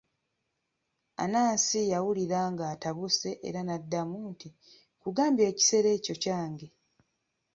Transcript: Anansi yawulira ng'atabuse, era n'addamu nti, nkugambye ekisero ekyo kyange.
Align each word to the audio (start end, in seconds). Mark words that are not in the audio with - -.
Anansi 1.23 1.79
yawulira 1.93 2.39
ng'atabuse, 2.53 3.29
era 3.47 3.59
n'addamu 3.63 4.17
nti, 4.31 4.47
nkugambye 4.99 5.43
ekisero 5.51 5.87
ekyo 5.97 6.15
kyange. 6.23 6.67